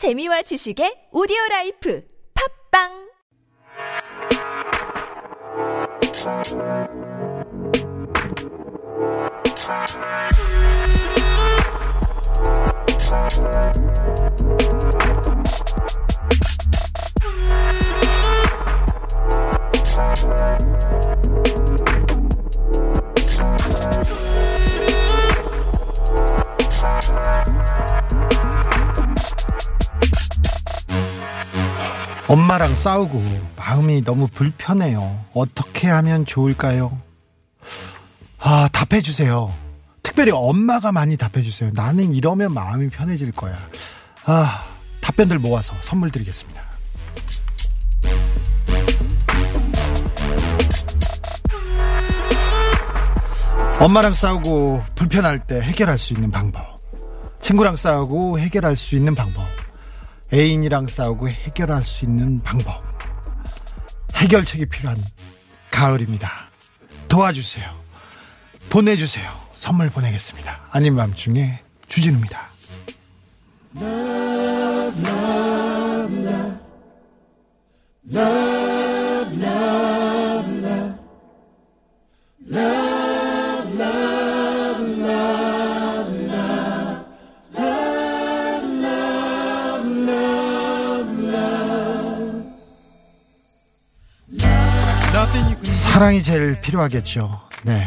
[0.00, 2.00] 재미와 지식의 오디오 라이프
[2.32, 3.10] 팝빵
[32.30, 33.24] 엄마랑 싸우고
[33.56, 35.18] 마음이 너무 불편해요.
[35.34, 36.96] 어떻게 하면 좋을까요?
[38.38, 39.52] 아, 답해주세요.
[40.04, 41.72] 특별히 엄마가 많이 답해주세요.
[41.74, 43.58] 나는 이러면 마음이 편해질 거야.
[44.26, 44.62] 아,
[45.00, 46.62] 답변들 모아서 선물 드리겠습니다.
[53.80, 56.78] 엄마랑 싸우고 불편할 때 해결할 수 있는 방법.
[57.40, 59.42] 친구랑 싸우고 해결할 수 있는 방법.
[60.32, 62.82] 애인이랑 싸우고 해결할 수 있는 방법.
[64.14, 64.96] 해결책이 필요한
[65.70, 66.30] 가을입니다.
[67.08, 67.68] 도와주세요.
[68.68, 69.30] 보내주세요.
[69.54, 70.68] 선물 보내겠습니다.
[70.70, 71.58] 아닌 밤 중에
[71.88, 72.48] 주진우입니다.
[96.00, 97.42] 사랑이 제일 필요하겠죠.
[97.62, 97.84] 네.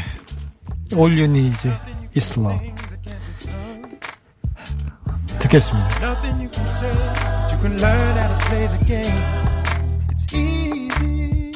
[0.93, 1.57] All you need
[2.15, 2.71] is love.
[5.39, 5.87] 듣겠습니다.
[5.97, 9.17] Nothing you can say, but you can learn how to play the game.
[10.11, 11.53] It's easy.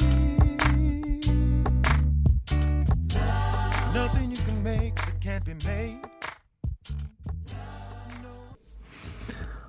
[3.94, 6.02] Nothing you can make that can't be made.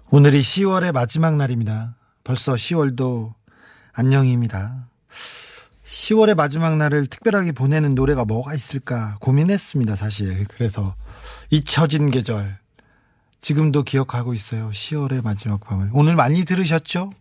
[0.08, 1.96] 오늘이 10월의 마지막 날입니다.
[2.24, 3.34] 벌써 10월도
[3.92, 4.88] 안녕입니다.
[6.08, 10.46] 10월의 마지막 날을 특별하게 보내는 노래가 뭐가 있을까 고민했습니다, 사실.
[10.46, 10.94] 그래서
[11.50, 12.56] 잊혀진 계절.
[13.40, 14.70] 지금도 기억하고 있어요.
[14.70, 15.90] 10월의 마지막 밤을.
[15.92, 17.12] 오늘 많이 들으셨죠?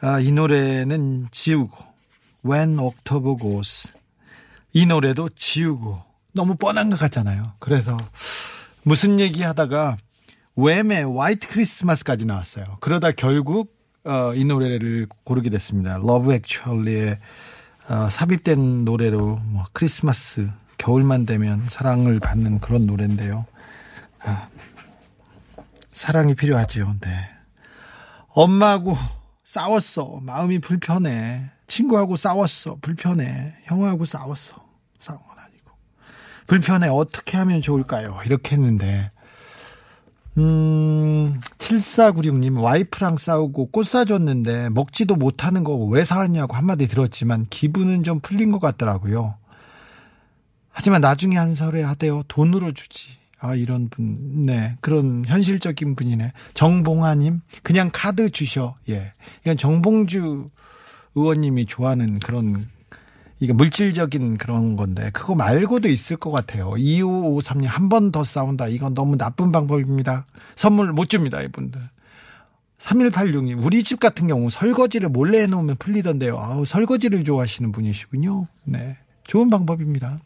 [0.00, 1.76] 아, 이 노래는 지우고.
[2.44, 3.92] When October Goes.
[4.72, 6.02] 이 노래도 지우고.
[6.32, 7.44] 너무 뻔한 것 같잖아요.
[7.60, 7.96] 그래서
[8.82, 9.96] 무슨 얘기 하다가
[10.56, 12.64] 웸의 화이트 크리스마스까지 나왔어요.
[12.80, 16.00] 그러다 결국 어, 이 노래를 고르게 됐습니다.
[16.02, 17.18] Love Actually의
[17.90, 23.46] 어, 삽입된 노래로 뭐 크리스마스 겨울만 되면 사랑을 받는 그런 노래인데요.
[24.20, 24.48] 아,
[25.92, 26.96] 사랑이 필요하지요.
[27.00, 27.28] 네.
[28.28, 28.96] 엄마하고
[29.44, 30.20] 싸웠어.
[30.22, 31.50] 마음이 불편해.
[31.66, 32.76] 친구하고 싸웠어.
[32.80, 33.54] 불편해.
[33.64, 34.62] 형하고 싸웠어.
[34.98, 35.70] 싸운 건 아니고.
[36.46, 36.88] 불편해.
[36.88, 38.20] 어떻게 하면 좋을까요?
[38.26, 39.10] 이렇게 했는데
[40.38, 48.20] 음, 7496님, 와이프랑 싸우고 꽃 사줬는데 먹지도 못하는 거 왜 사왔냐고 한마디 들었지만 기분은 좀
[48.20, 49.34] 풀린 것 같더라고요.
[50.70, 52.22] 하지만 나중에 한 설에 하대요.
[52.28, 53.08] 돈으로 주지.
[53.40, 54.76] 아, 이런 분, 네.
[54.80, 56.32] 그런 현실적인 분이네.
[56.54, 58.76] 정봉아님, 그냥 카드 주셔.
[58.88, 59.12] 예.
[59.42, 60.50] 이건 정봉주
[61.14, 62.66] 의원님이 좋아하는 그런
[63.40, 66.70] 이게 물질적인 그런 건데 그거 말고도 있을 것 같아요.
[66.72, 68.68] 2553님 한 번 더 싸운다.
[68.68, 70.26] 이건 너무 나쁜 방법입니다.
[70.56, 71.80] 선물 못 줍니다, 이분들.
[72.78, 76.38] 3186님 우리 집 같은 경우 설거지를 몰래 해놓으면 풀리던데요.
[76.38, 78.46] 아우 설거지를 좋아하시는 분이시군요.
[78.64, 80.18] 네, 좋은 방법입니다.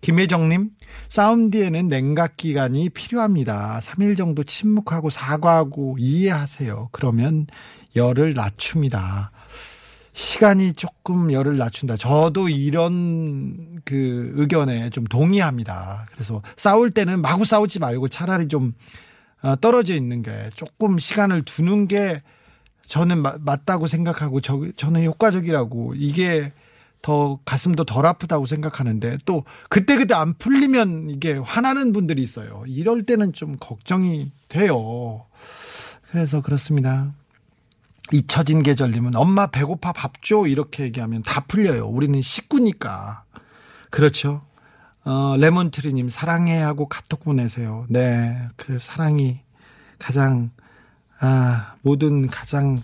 [0.00, 0.70] 김혜정님,
[1.08, 3.80] 싸움 뒤에는 냉각 기간이 필요합니다.
[3.82, 6.88] 3일 정도 침묵하고 사과하고 이해하세요.
[6.92, 7.46] 그러면
[7.96, 9.30] 열을 낮춥니다.
[10.20, 11.96] 시간이 조금 열을 낮춘다.
[11.96, 16.06] 저도 이런 그 의견에 좀 동의합니다.
[16.12, 18.74] 그래서 싸울 때는 마구 싸우지 말고 차라리 좀
[19.42, 22.20] 어, 떨어져 있는 게 조금 시간을 두는 게
[22.86, 26.52] 저는 맞다고 생각하고 저, 저는 효과적이라고 이게
[27.00, 32.62] 더 가슴도 덜 아프다고 생각하는데 또 그때그때 안 풀리면 이게 화나는 분들이 있어요.
[32.66, 35.24] 이럴 때는 좀 걱정이 돼요.
[36.10, 37.14] 그래서 그렇습니다.
[38.12, 41.86] 잊혀진 계절님은 엄마 배고파 밥 줘 이렇게 얘기하면 다 풀려요.
[41.86, 43.24] 우리는 식구니까.
[43.90, 44.40] 그렇죠.
[45.04, 47.86] 어, 레몬트리님 사랑해 하고 카톡 보내세요.
[47.88, 49.40] 네, 그 사랑이
[49.98, 50.50] 가장
[51.20, 52.82] 아, 모든 가장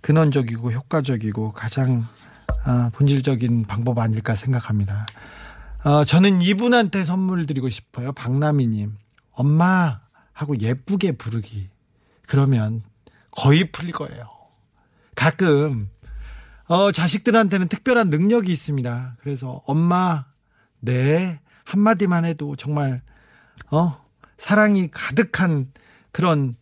[0.00, 2.04] 근원적이고 효과적이고 가장
[2.64, 5.06] 아, 본질적인 방법 아닐까 생각합니다.
[5.84, 8.12] 어, 저는 이분한테 선물 드리고 싶어요.
[8.12, 8.96] 박나미님,
[9.32, 10.00] 엄마
[10.32, 11.68] 하고 예쁘게 부르기.
[12.26, 12.82] 그러면
[13.30, 14.33] 거의 풀릴 거예요.
[15.14, 15.88] 가끔
[16.66, 19.16] 어, 자식들한테는 특별한 능력이 있습니다.
[19.20, 20.24] 그래서 엄마,
[20.80, 23.02] 네 한마디만 해도 정말
[23.70, 24.04] 어
[24.38, 25.72] 사랑이 가득한
[26.12, 26.54] 그런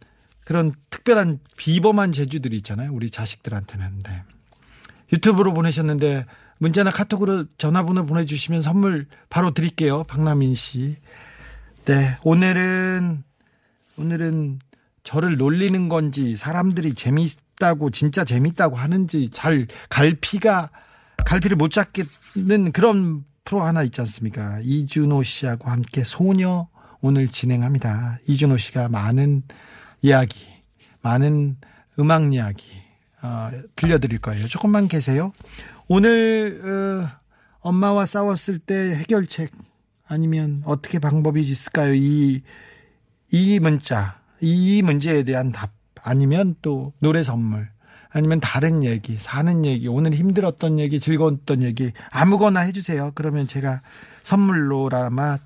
[0.45, 2.93] 그런 특별한 비범한 재주들이 있잖아요.
[2.93, 4.01] 우리 자식들한테는.
[4.01, 4.23] 네.
[5.13, 6.27] 유튜브로 보내셨는데
[6.59, 10.05] 문자나 카톡으로 전화번호 보내주시면 선물 바로 드릴게요.
[10.05, 10.97] 박나민 씨.
[11.85, 12.17] 네.
[12.23, 13.25] 오늘은,
[13.97, 14.59] 오늘은
[15.03, 20.71] 저를 놀리는 건지 사람들이 재미 있다고 진짜 재밌다고 하는지 잘 갈피가
[21.25, 24.61] 갈피를 못 잡겠는 그런 프로 하나 있지 않습니까?
[24.63, 26.69] 이준호 씨하고 함께 소녀
[27.01, 28.19] 오늘 진행합니다.
[28.27, 29.43] 이준호 씨가 많은
[30.03, 30.47] 이야기,
[31.03, 31.57] 많은
[31.99, 32.67] 음악 이야기
[33.23, 34.47] 어, 들려드릴 거예요.
[34.49, 35.33] 조금만 계세요.
[35.89, 37.09] 오늘 어,
[37.61, 39.51] 엄마와 싸웠을 때 해결책
[40.07, 41.95] 아니면 어떻게 방법이 있을까요?
[41.95, 42.43] 이,
[43.31, 45.71] 이 문자, 이 문제에 대한 답
[46.03, 47.69] 아니면 또 노래 선물
[48.11, 53.13] 아니면 다른 얘기, 사는 얘기, 오늘 힘들었던 얘기, 즐거웠던 얘기 아무거나 해주세요.
[53.15, 53.81] 그러면 제가
[54.23, 55.39] 선물로라마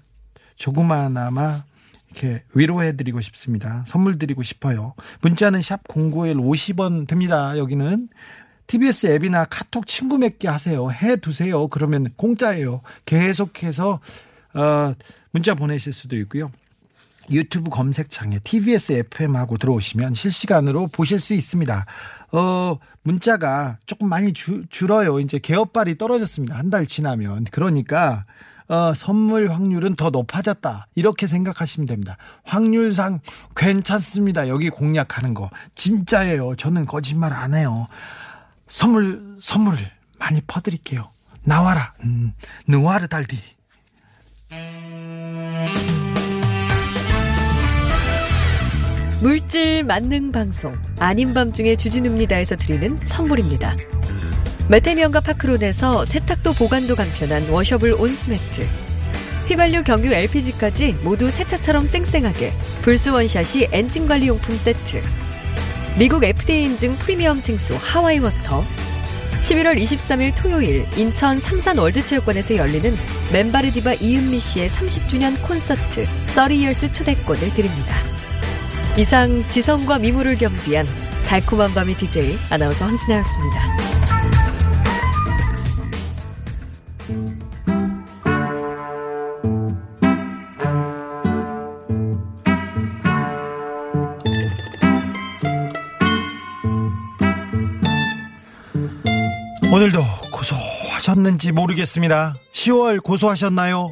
[0.56, 1.62] 조그마나마
[2.10, 3.84] 이렇게 위로해드리고 싶습니다.
[3.86, 4.94] 선물 드리고 싶어요.
[5.20, 7.56] 문자는 샵 0951 50원 듭니다.
[7.56, 8.08] 여기는
[8.66, 10.90] TBS 앱이나 카톡 친구 맺기 하세요.
[10.90, 11.68] 해 두세요.
[11.68, 12.80] 그러면 공짜예요.
[13.04, 14.00] 계속해서
[14.54, 14.94] 어,
[15.30, 16.50] 문자 보내실 수도 있고요.
[17.30, 21.86] 유튜브 검색창에 TBS FM하고 들어오시면 실시간으로 보실 수 있습니다.
[22.32, 25.20] 어, 문자가 조금 많이 주, 줄어요.
[25.20, 26.56] 이제 개업발이 떨어졌습니다.
[26.56, 27.44] 한 달 지나면.
[27.50, 28.24] 그러니까,
[28.68, 30.88] 어, 선물 확률은 더 높아졌다.
[30.96, 32.16] 이렇게 생각하시면 됩니다.
[32.44, 33.20] 확률상
[33.54, 34.48] 괜찮습니다.
[34.48, 35.50] 여기 공략하는 거.
[35.76, 36.56] 진짜예요.
[36.56, 37.86] 저는 거짓말 안 해요.
[38.68, 39.78] 선물, 선물을
[40.18, 41.10] 많이 퍼드릴게요.
[41.44, 41.92] 나와라.
[42.02, 42.32] 음,
[42.66, 43.38] 느와르 달디.
[49.26, 53.74] 물질 만능 방송 아닌 밤중에 주진우입니다에서 드리는 선물입니다.
[54.68, 58.62] 메테미언과 파크론에서 세탁도 보관도 간편한 워셔블 온수매트
[59.48, 62.52] 휘발유 경유 LPG까지 모두 새 차처럼 쌩쌩하게
[62.82, 65.02] 불스원샷 엔진관리용품 세트
[65.98, 68.64] 미국 FDA 인증 프리미엄 생수 하와이 워터
[69.42, 72.94] 11월 23일 토요일 인천 삼산 월드체육관에서 열리는
[73.32, 76.06] 맨발의 디바 이은미 씨의 30주년 콘서트
[76.36, 78.16] 30years 초대권을 드립니다.
[78.98, 80.86] 이상 지성과 미모를 겸비한
[81.28, 83.76] 달콤한 밤의 DJ 아나운서 헌진아였습니다.
[99.70, 100.02] 오늘도
[100.32, 102.34] 고소하셨는지 모르겠습니다.
[102.50, 103.90] 10월 고소하셨나요?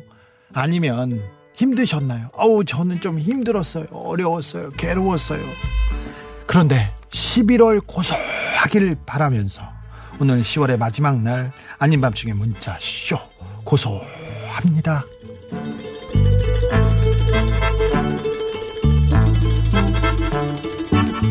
[0.55, 2.31] 아니면 힘드셨나요?
[2.33, 3.87] 어우, 저는 좀 힘들었어요.
[3.93, 4.71] 어려웠어요.
[4.73, 5.45] 괴로웠어요.
[6.47, 9.63] 그런데 11월 고소하길 바라면서
[10.21, 13.19] 오늘 10월의 마지막 날 아닌 밤중에 문자 쇼
[13.65, 15.05] 고소합니다.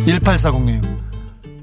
[0.06, 1.04] 1840님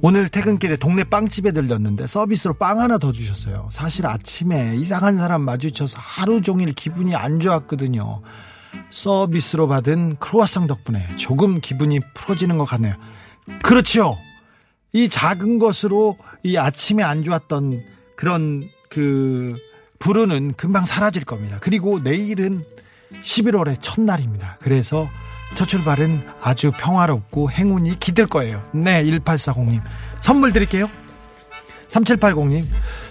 [0.03, 3.69] 오늘 퇴근길에 동네 빵집에 들렸는데 서비스로 빵 하나 더 주셨어요.
[3.71, 8.23] 사실 아침에 이상한 사람 마주쳐서 하루 종일 기분이 안 좋았거든요.
[8.90, 12.94] 서비스로 받은 크로와상 덕분에 조금 기분이 풀어지는 것 같네요.
[13.62, 14.17] 그렇죠.
[14.93, 17.82] 이 작은 것으로 이 아침에 안 좋았던
[18.17, 19.55] 그런 그
[19.99, 21.58] 불운은 금방 사라질 겁니다.
[21.61, 22.62] 그리고 내일은
[23.22, 24.58] 11월의 첫날입니다.
[24.61, 25.08] 그래서
[25.55, 28.62] 첫 출발은 아주 평화롭고 행운이 기들 거예요.
[28.73, 29.82] 네, 1840님.
[30.20, 30.88] 선물 드릴게요.
[31.88, 32.64] 3780님.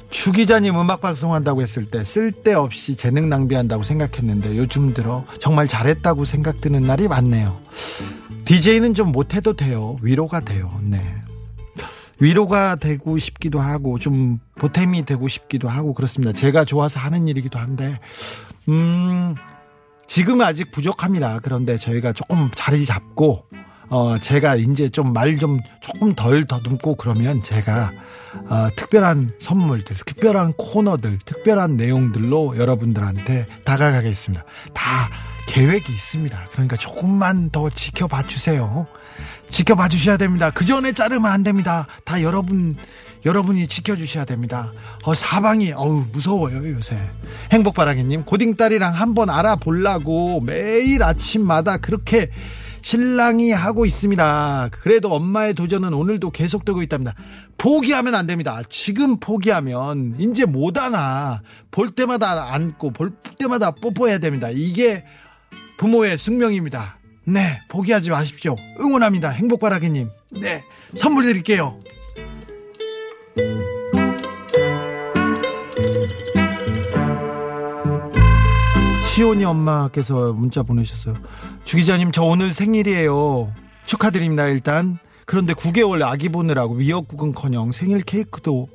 [0.09, 6.81] 주 기자님 음악 방송한다고 했을 때 쓸데없이 재능 낭비한다고 생각했는데 요즘 들어 정말 잘했다고 생각드는
[6.81, 7.59] 날이 많네요.
[8.45, 9.97] DJ는 좀 못해도 돼요.
[10.01, 10.71] 위로가 돼요.
[10.81, 10.99] 네.
[12.19, 16.33] 위로가 되고 싶기도 하고 좀 보탬이 되고 싶기도 하고 그렇습니다.
[16.33, 17.99] 제가 좋아서 하는 일이기도 한데
[18.67, 19.35] 음
[20.07, 21.39] 지금은 아직 부족합니다.
[21.43, 23.45] 그런데 저희가 조금 자리 잡고
[23.89, 27.91] 어 제가 이제 좀 말좀 좀 조금 덜 더듬고 그러면 제가
[28.49, 34.43] 어, 특별한 선물들, 특별한 코너들, 특별한 내용들로 여러분들한테 다가가겠습니다.
[34.73, 35.09] 다
[35.47, 36.47] 계획이 있습니다.
[36.51, 38.87] 그러니까 조금만 더 지켜봐 주세요.
[39.49, 40.51] 지켜봐 주셔야 됩니다.
[40.51, 41.87] 그 전에 자르면 안 됩니다.
[42.05, 42.77] 다 여러분,
[43.25, 44.71] 여러분이 지켜주셔야 됩니다.
[45.03, 46.97] 어, 사방이, 어우, 무서워요, 요새.
[47.51, 52.29] 행복바라기님, 고딩딸이랑 한번 알아보려고 매일 아침마다 그렇게
[52.81, 54.69] 신랑이 하고 있습니다.
[54.71, 57.13] 그래도 엄마의 도전은 오늘도 계속되고 있답니다.
[57.57, 58.61] 포기하면 안 됩니다.
[58.69, 64.49] 지금 포기하면 이제 못하나 볼 때마다 안고 볼 때마다 뽀뽀해야 됩니다.
[64.51, 65.05] 이게
[65.77, 66.97] 부모의 숙명입니다.
[67.25, 68.55] 네, 포기하지 마십시오.
[68.79, 69.29] 응원합니다.
[69.29, 70.09] 행복바라기님.
[70.41, 70.63] 네,
[70.95, 71.79] 선물 드릴게요.
[79.09, 81.15] 시온이 엄마께서 문자 보내셨어요.
[81.69, 83.53] 주 기자님, 저 오늘 생일이에요.
[83.85, 84.97] 축하드립니다, 일단.
[85.27, 88.67] 그런데 9개월 아기 보느라고 미역국은커녕 생일 케이크도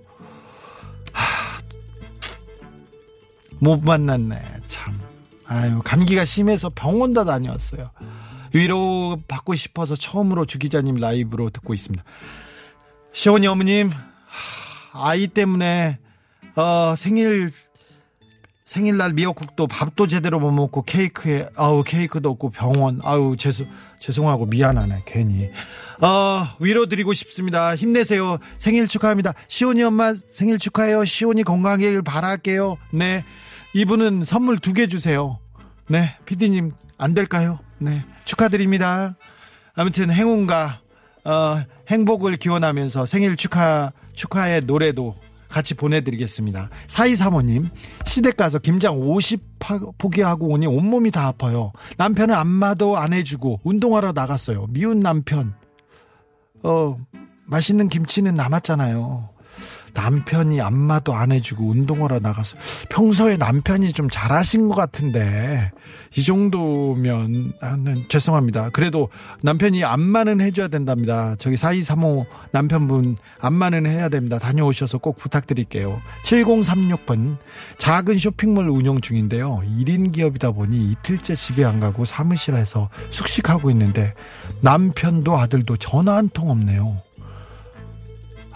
[1.13, 1.59] 하,
[3.59, 4.41] 못 만났네.
[4.69, 5.01] 참.
[5.47, 7.91] 아유, 감기가 심해서 병원도 다녀왔어요.
[8.55, 12.05] 위로 받고 싶어서 처음으로 주 기자님 라이브로 듣고 있습니다.
[13.11, 13.91] 시원이 어머님,
[14.93, 15.99] 아이 때문에
[16.55, 17.51] 어, 생일
[18.65, 23.01] 생일날 미역국도 밥도 제대로 못 먹고 케이크에 아우 케이크도 없고 병원.
[23.05, 23.67] 아우 죄송
[23.99, 25.51] 죄송하고 미안하네 괜히.
[26.01, 27.77] 어 위로 드리고 싶습니다.
[27.77, 28.39] 힘내세요.
[28.59, 29.35] 생일 축하합니다.
[29.49, 31.05] 시온이 엄마 생일 축하해요.
[31.05, 32.79] 시온이 건강하길 바랄게요.
[32.93, 33.25] 네.
[33.75, 35.39] 이분은 선물 두 개 주세요.
[35.89, 36.17] 네.
[36.25, 37.59] 피디님 안 될까요?
[37.79, 38.03] 네.
[38.25, 39.17] 축하드립니다.
[39.75, 40.81] 아무튼 행운과
[41.25, 45.17] 어, 행복을 기원하면서 생일 축하 축하의 노래도
[45.55, 46.69] 같이 보내드리겠습니다.
[46.89, 47.71] 4235님,
[48.05, 49.41] 시댁 가서 김장 50
[49.99, 51.73] 포기하고 오니 온몸이 다 아파요.
[51.97, 54.67] 남편은 안마도 안 해주고 운동하러 나갔어요.
[54.71, 55.55] 미운 남편.
[56.65, 56.99] 어,
[57.47, 59.29] 맛있는 김치는 남았잖아요.
[59.95, 62.57] 남편이 안마도 안 해주고 운동하러 나가서
[62.91, 65.71] 평소에 남편이 좀 잘하신 것 같은데
[66.17, 68.71] 이 정도면 아, 네, 죄송합니다.
[68.71, 69.09] 그래도
[69.43, 71.35] 남편이 안마는 해줘야 된답니다.
[71.37, 74.39] 저기 4235 남편분 안마는 해야 됩니다.
[74.39, 76.01] 다녀오셔서 꼭 부탁드릴게요.
[76.25, 77.37] 7036번
[77.79, 79.63] 작은 쇼핑몰 운영 중인데요.
[79.79, 84.15] 1인 기업이다 보니 이틀째 집에 안 가고 사무실에서 숙식하고 있는데
[84.61, 86.97] 남편도 아들도 전화 한 통 없네요.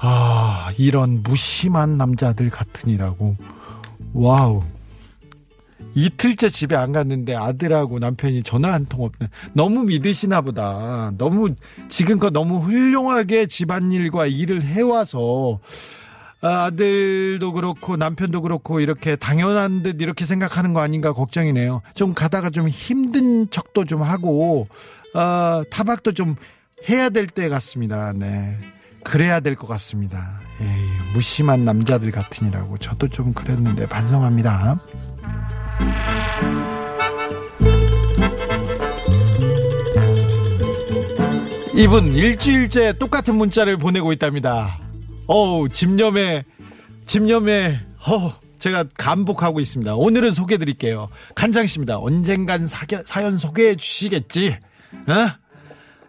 [0.01, 3.37] 아, 이런 무심한 남자들 같으니라고.
[4.15, 4.63] 와우.
[5.95, 11.11] 이틀째 집에 안 갔는데 아들하고 남편이 전화 한 통 없는 너무 믿으시나 보다.
[11.19, 11.55] 너무
[11.89, 15.59] 지금껏 너무 훌륭하게 집안일과 일을 해와서
[16.41, 21.83] 아들도 그렇고 남편도 그렇고 이렇게 당연한 듯 이렇게 생각하는 거 아닌가 걱정이네요.
[21.95, 24.69] 좀 가다가 좀 힘든 척도 좀 하고
[25.15, 26.37] 어, 타박도 좀
[26.89, 28.13] 해야 될 때 같습니다.
[28.13, 28.57] 네.
[29.05, 30.41] 그래야 될 것 같습니다.
[30.61, 30.67] 에이,
[31.15, 34.79] 무심한 남자들 같으니라고 저도 좀 그랬는데 반성합니다.
[41.75, 44.81] 이분 일주일째 똑같은 문자를 보내고 있답니다.
[45.29, 46.45] 어우, 집념에,
[47.07, 49.95] 집념에, 어 제가 감복하고 있습니다.
[49.95, 51.09] 오늘은 소개해 드릴게요.
[51.37, 51.99] 간장씨입니다.
[51.99, 54.57] 언젠간 사겨, 사연 소개해 주시겠지?
[55.07, 55.48] 어?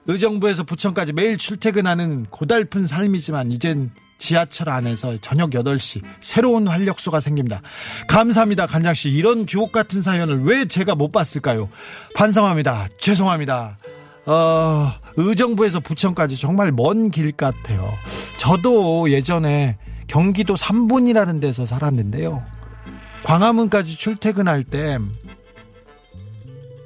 [0.10, 7.62] 의정부에서 부천까지 매일 출퇴근하는 고달픈 삶이지만 이젠 지하철 안에서 저녁 8시 새로운 활력소가 생깁니다.
[8.08, 9.12] 감사합니다, 간장씨.
[9.12, 11.70] 이런 주옥 같은 사연을 왜 제가 못 봤을까요?
[12.16, 12.88] 반성합니다.
[12.98, 13.78] 죄송합니다.
[14.26, 17.94] 어, 의정부에서 부천까지 정말 먼 길 같아요.
[18.38, 22.44] 저도 예전에 경기도 3분이라는 데서 살았는데요.
[23.24, 24.98] 광화문까지 출퇴근할 때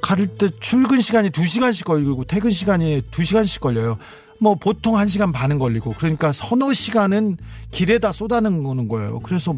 [0.03, 3.97] 갈때 출근 시간이 2시간씩 걸리고 퇴근 시간이 2시간씩 걸려요.
[4.37, 7.37] 뭐 보통 1시간 반은 걸리고 그러니까 서너 시간은
[7.71, 9.21] 길에다 쏟아는 거는 거예요.
[9.21, 9.55] 그래서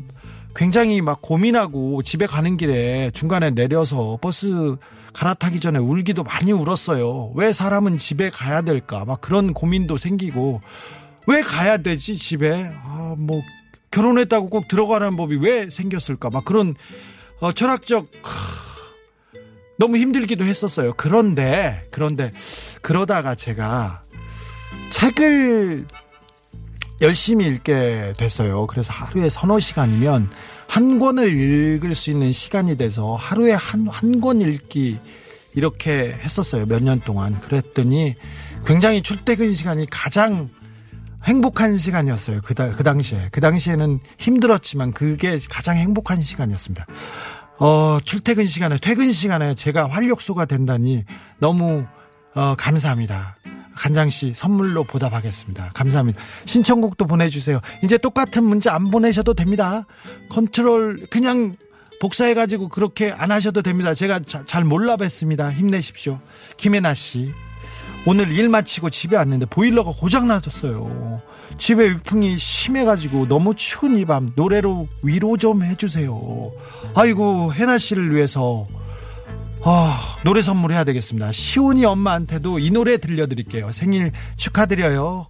[0.56, 4.78] 굉장히 막 고민하고 집에 가는 길에 중간에 내려서 버스
[5.14, 7.32] 갈아타기 전에 울기도 많이 울었어요.
[7.36, 9.04] 왜 사람은 집에 가야 될까?
[9.04, 10.62] 막 그런 고민도 생기고
[11.26, 12.72] 왜 가야 되지 집에?
[12.84, 13.42] 아, 뭐
[13.90, 16.30] 결혼했다고 꼭 들어가는 법이 왜 생겼을까?
[16.30, 16.76] 막 그런
[17.40, 18.08] 어, 철학적
[19.78, 20.94] 너무 힘들기도 했었어요.
[20.96, 22.32] 그런데, 그런데,
[22.82, 24.04] 그러다가 제가
[24.90, 25.86] 책을
[27.02, 28.68] 열심히 읽게 됐어요.
[28.68, 30.30] 그래서 하루에 서너 시간이면
[30.68, 34.98] 한 권을 읽을 수 있는 시간이 돼서 하루에 한, 한 권 읽기
[35.54, 36.66] 이렇게 했었어요.
[36.66, 37.40] 몇 년 동안.
[37.42, 38.16] 그랬더니
[38.66, 40.50] 굉장히 출퇴근 시간이 가장
[41.24, 42.42] 행복한 시간이었어요.
[42.44, 43.30] 그, 다, 그 당시에.
[43.32, 46.86] 그 당시에는 힘들었지만 그게 가장 행복한 시간이었습니다.
[47.58, 51.06] 어, 출퇴근 시간에, 퇴근 시간에 제가 활력소가 된다니
[51.40, 51.86] 너무,
[52.34, 53.38] 어, 감사합니다.
[53.76, 55.72] 간장 씨 선물로 보답하겠습니다.
[55.74, 56.22] 감사합니다.
[56.46, 57.60] 신청곡도 보내주세요.
[57.84, 59.86] 이제 똑같은 문자 안 보내셔도 됩니다.
[60.30, 61.56] 컨트롤, 그냥
[62.00, 63.94] 복사해가지고 그렇게 안 하셔도 됩니다.
[63.94, 65.52] 제가 자, 잘 몰라 뵀습니다.
[65.52, 66.20] 힘내십시오.
[66.58, 67.34] 김혜나 씨.
[68.06, 71.22] 오늘 일 마치고 집에 왔는데 보일러가 고장 나졌어요.
[71.58, 76.52] 집에 위풍이 심해가지고 너무 추운 이 밤 노래로 위로 좀 해주세요.
[76.96, 78.68] 아이고 해나 씨를 위해서
[79.64, 81.32] 아, 노래 선물해야 되겠습니다.
[81.32, 83.72] 시온이 엄마한테도 이 노래 들려드릴게요.
[83.72, 85.26] 생일 축하드려요.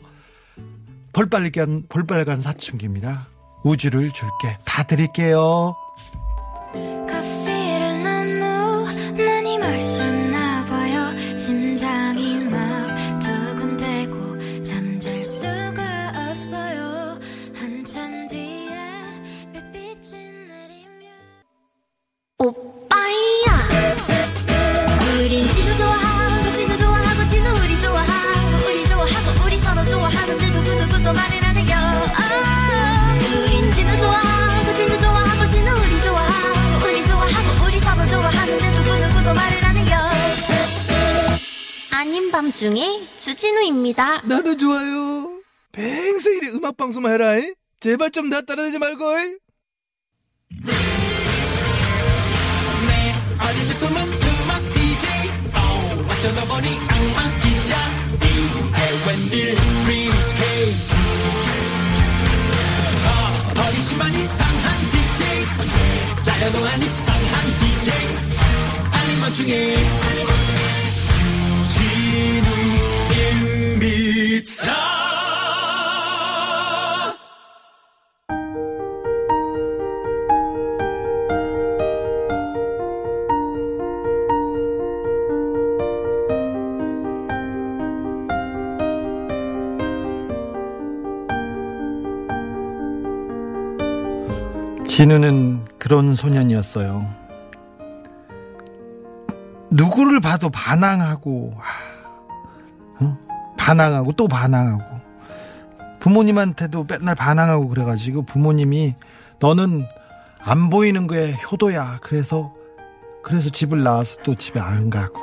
[1.13, 3.27] 볼빨간 볼빨간 사춘기입니다.
[3.63, 5.75] 우주를 줄게 다 드릴게요.
[42.55, 44.21] 주중에 주진우입니다.
[44.21, 45.41] 나도 좋아요.
[45.73, 47.37] 평생 이리 음악 방송만 해라.
[47.37, 47.53] 이?
[47.81, 49.03] 제발 좀 나 따라다니지 말고.
[49.19, 49.37] 이?
[52.87, 55.09] 네, 어릴 적 꿈은 음악 DJ
[55.53, 57.75] 어, 어쩌다 보니 악마 기자
[58.23, 59.57] 이게 웬일
[60.15, 60.75] Escape
[63.05, 67.93] 어, 버리시만 이상한 DJ 언제 잘려동안 이상한 DJ
[68.93, 70.34] 아니면 중에 주진우
[94.95, 97.05] 진우는 그런 소년이었어요.
[99.69, 103.24] 누구를 봐도 반항하고, 아, 응?
[103.65, 104.83] 반항하고 또 반항하고,
[105.99, 108.93] 부모님한테도 맨날 반항하고 그래가지고 부모님이
[109.39, 109.87] 너는
[110.39, 111.97] 안 보이는 거에 효도야.
[112.03, 112.53] 그래서,
[113.23, 115.19] 그래서 집을 나와서 또 집에 안 가고.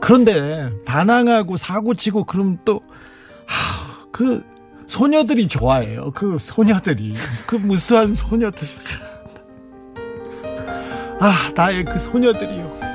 [0.00, 2.80] 그런데 반항하고 사고치고 그럼 또,
[3.46, 4.44] 하, 그,
[4.86, 6.12] 소녀들이 좋아해요.
[6.12, 7.14] 그 소녀들이.
[7.48, 8.68] 그 무수한 소녀들.
[11.18, 12.91] 아, 나의 그 소녀들이요.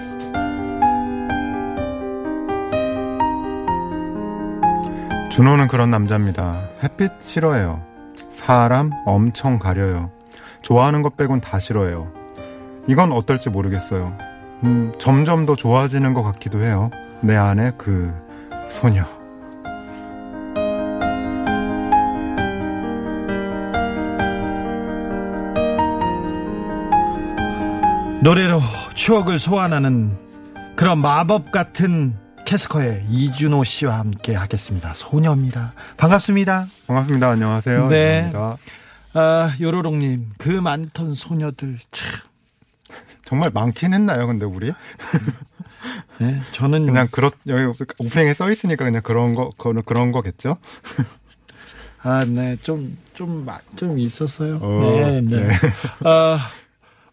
[5.37, 6.67] 준호는 그런 남자입니다.
[6.81, 7.85] 햇빛 싫어해요.
[8.31, 10.09] 사람 엄청 가려요.
[10.63, 12.11] 좋아하는 것 빼곤 다 싫어해요.
[12.87, 14.17] 이건 어떨지 모르겠어요.
[14.63, 16.89] 음, 점점 더 좋아지는 것 같기도 해요.
[17.21, 18.11] 내 안에 그
[18.71, 19.05] 소녀.
[28.23, 28.59] 노래로
[28.95, 30.17] 추억을 소환하는
[30.75, 32.15] 그런 마법 같은
[32.47, 34.93] 캐스커의 이준호 씨와 함께 하겠습니다.
[34.93, 35.73] 소녀입니다.
[35.97, 36.67] 반갑습니다.
[36.87, 37.29] 반갑습니다.
[37.31, 37.89] 안녕하세요.
[37.89, 38.31] 네.
[39.13, 42.07] 아, 요로롱님, 그 많던 소녀들, 참.
[43.25, 44.71] 정말 많긴 했나요, 근데 우리?
[46.19, 50.55] 네, 저는 그냥 그렇 여기 오프닝에 써 있으니까 그냥 그런 거 그런 그런 거겠죠?
[52.01, 54.59] 아, 네, 좀, 좀, 마- 좀 있었어요.
[54.61, 55.47] 어, 네, 네.
[55.47, 55.55] 네.
[56.05, 56.49] 아,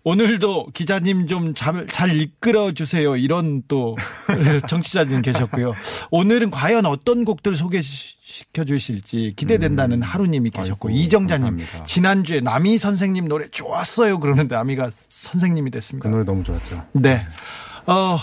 [0.05, 3.17] 오늘도 기자님 좀 잘, 잘 이끌어 주세요.
[3.17, 3.97] 이런 또
[4.69, 5.75] 정치자님 계셨고요.
[6.11, 10.91] 오늘은 과연 어떤 곡들 소개시켜 주실지 기대된다는 하루님이 계셨고, 음.
[10.91, 11.85] 아이고, 이정자님, 감사합니다.
[11.85, 14.19] 지난주에 남희 선생님 노래 좋았어요.
[14.21, 16.09] 그러는데 남희가 선생님이 그 됐습니다.
[16.11, 16.85] 노래 너무 좋았죠.
[16.93, 17.27] 네.
[17.87, 18.19] 어,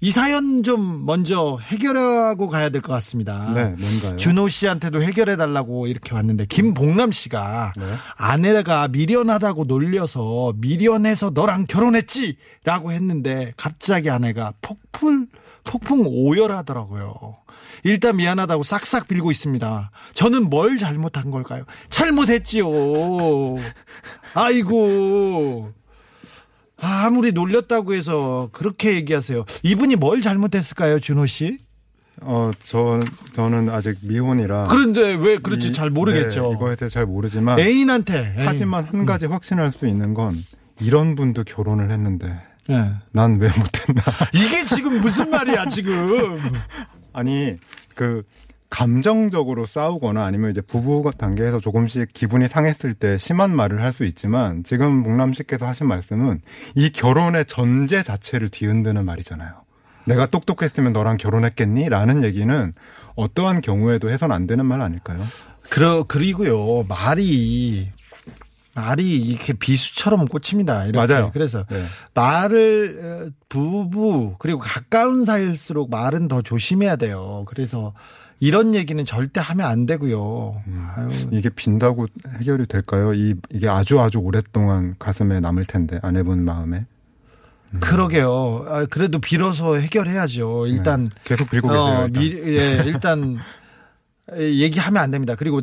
[0.00, 3.50] 이 사연 좀 먼저 해결하고 가야 될 것 같습니다.
[3.54, 4.16] 네, 뭔가요?
[4.16, 7.94] 준호 씨한테도 해결해 달라고 이렇게 왔는데 김봉남 씨가 네.
[8.16, 15.26] 아내가 미련하다고 놀려서 미련해서 너랑 결혼했지라고 했는데 갑자기 아내가 폭풀
[15.64, 17.36] 폭풍 오열하더라고요.
[17.84, 19.90] 일단 미안하다고 싹싹 빌고 있습니다.
[20.14, 21.64] 저는 뭘 잘못한 걸까요?
[21.90, 22.66] 잘못했지요.
[24.34, 25.72] 아이고.
[26.80, 29.44] 아, 아무리 놀렸다고 해서 그렇게 얘기하세요.
[29.62, 31.58] 이분이 뭘 잘못했을까요, 준호 씨?
[32.20, 33.00] 어, 저
[33.34, 36.42] 저는 아직 미혼이라 그런데 왜 그렇지 이- 잘 모르겠죠.
[36.48, 38.34] 네, 이거에 대해서 잘 모르지만 애인한테.
[38.38, 38.48] 애인.
[38.48, 40.32] 하지만 한 가지 확신할 수 있는 건
[40.80, 42.92] 이런 분도 결혼을 했는데 예.
[43.12, 44.02] 난왜 못했나?
[44.32, 46.38] 이게 지금 무슨 말이야 지금?
[47.12, 47.56] 아니
[47.94, 48.22] 그
[48.70, 54.64] 감정적으로 싸우거나 아니면 이제 부부 단계에서 조금씩 기분이 상했을 때 심한 말을 할 수 있지만
[54.64, 56.40] 지금 목남 씨께서 하신 말씀은
[56.74, 59.52] 이 결혼의 전제 자체를 뒤흔드는 말이잖아요.
[60.06, 61.88] 내가 똑똑했으면 너랑 결혼했겠니?
[61.88, 62.72] 라는 얘기는
[63.14, 65.20] 어떠한 경우에도 해선 안 되는 말 아닐까요?
[65.70, 67.90] 그러 그리고요 말이
[68.74, 70.86] 말이 이렇게 비수처럼 꽂힙니다.
[70.86, 71.12] 이렇게.
[71.12, 71.30] 맞아요.
[71.32, 71.84] 그래서 네.
[72.14, 77.44] 말을 어, 부부 그리고 가까운 사이일수록 말은 더 조심해야 돼요.
[77.46, 77.92] 그래서
[78.40, 80.62] 이런 얘기는 절대 하면 안 되고요.
[80.66, 80.86] 음.
[80.96, 82.06] 아유, 이게 빈다고
[82.40, 83.14] 해결이 될까요?
[83.14, 86.84] 이, 이게 아주 아주 오랫동안 가슴에 남을 텐데, 아내분 마음에.
[87.80, 88.64] 그러게요.
[88.68, 90.66] 아, 그래도 빌어서 해결해야죠.
[90.66, 91.10] 일단 네.
[91.24, 91.82] 계속 빌고 계세요.
[91.82, 92.22] 어, 일단.
[92.22, 93.38] 미- 예, 일단
[94.38, 95.34] 얘기하면 안 됩니다.
[95.36, 95.60] 그리고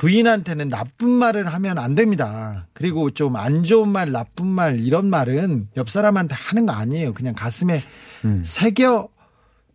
[0.00, 2.66] 부인한테는 나쁜 말을 하면 안 됩니다.
[2.72, 7.12] 그리고 좀 안 좋은 말, 나쁜 말 이런 말은 옆 사람한테 하는 거 아니에요.
[7.12, 7.82] 그냥 가슴에
[8.24, 8.40] 음.
[8.42, 9.08] 새겨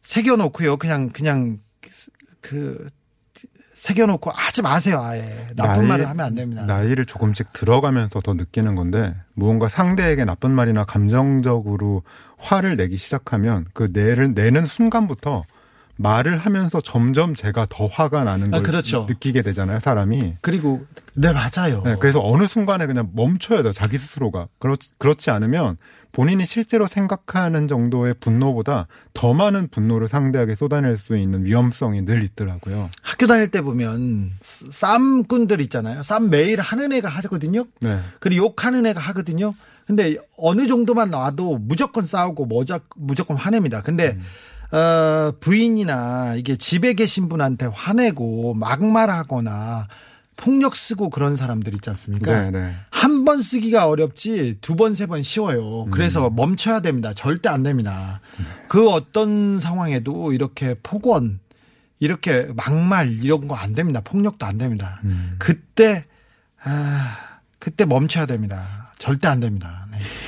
[0.01, 0.77] 새겨 놓고요.
[0.77, 1.59] 그냥 그냥
[2.41, 2.87] 그
[3.75, 4.99] 새겨 놓고 하지 마세요.
[4.99, 5.21] 아예
[5.55, 6.63] 나쁜 나이- 말을 하면 안 됩니다.
[6.65, 12.01] 나이를 조금씩 들어가면서 더 느끼는 건데 무언가 상대에게 나쁜 말이나 감정적으로
[12.39, 15.43] 화를 내기 시작하면 그 내를 내는 순간부터
[15.97, 19.05] 말을 하면서 점점 제가 더 화가 나는 아, 걸 그렇죠.
[19.07, 20.35] 느끼게 되잖아요, 사람이.
[20.41, 21.81] 그리고 네 맞아요.
[21.85, 24.47] 네, 그래서 어느 순간에 그냥 멈춰야 돼요, 자기 스스로가.
[24.59, 25.77] 그렇, 그렇지 않으면
[26.11, 32.89] 본인이 실제로 생각하는 정도의 분노보다 더 많은 분노를 상대에게 쏟아낼 수 있는 위험성이 늘 있더라고요.
[33.01, 36.03] 학교 다닐 때 보면 쌈꾼들 있잖아요.
[36.03, 37.65] 쌈 매일 하는 애가 하거든요.
[37.79, 37.99] 네.
[38.19, 39.53] 그리고 욕하는 애가 하거든요.
[39.85, 42.47] 근데 어느 정도만 와도 무조건 싸우고
[42.95, 43.81] 무조건 화냅니다.
[43.81, 44.17] 근데
[44.75, 49.87] 어, 부인이나 이게 집에 계신 분한테 화내고 막말하거나
[50.35, 52.43] 폭력 쓰고 그런 사람들 있지 않습니까?
[52.43, 52.75] 네, 네.
[52.91, 55.85] 한번 쓰기가 어렵지 두 번 세 번 쉬워요.
[55.91, 57.13] 그래서 멈춰야 됩니다.
[57.13, 58.19] 절대 안 됩니다.
[58.67, 61.39] 그 어떤 상황에도 이렇게 폭언,
[61.99, 64.01] 이렇게 막말 이런 거 안 됩니다.
[64.03, 64.99] 폭력도 안 됩니다.
[65.39, 66.03] 그때
[66.63, 67.17] 아,
[67.59, 68.61] 그때 멈춰야 됩니다.
[68.99, 69.84] 절대 안 됩니다.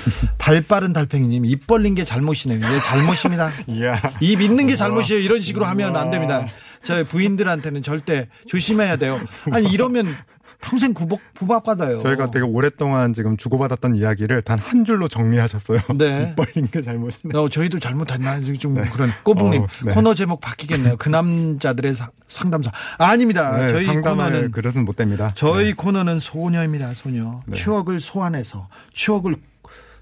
[0.07, 0.29] 네.
[0.37, 2.57] 발 빠른 달팽이님 입 벌린 게 잘못이네요.
[2.59, 3.49] 이게 잘못입니다.
[4.21, 5.21] 입 있는 게 잘못이에요.
[5.21, 6.47] 이런 식으로 하면 안 됩니다.
[6.83, 9.19] 저희 부인들한테는 절대 조심해야 돼요.
[9.51, 10.15] 아니 이러면
[10.61, 11.99] 평생 구박 부박 받아요.
[11.99, 15.79] 저희가 되게 오랫동안 지금 주고받았던 이야기를 단 한 줄로 정리하셨어요.
[15.99, 16.29] 네.
[16.31, 17.37] 입 벌린 게 잘못이네.
[17.37, 19.91] 어, 저희도 잘못했나 좀 그런 꼬북님 어, 네.
[19.93, 20.95] 코너 제목 바뀌겠네요.
[20.97, 23.57] 그 남자들의 상- 상담소 아닙니다.
[23.57, 25.31] 네, 저희 코너는 그릇은 못 됩니다.
[25.35, 26.93] 저희 코너는 소녀입니다.
[26.95, 27.55] 소녀 네.
[27.55, 29.35] 추억을 소환해서 추억을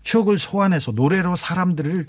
[0.06, 2.06] 추억을 소환해서 노래로 사람들을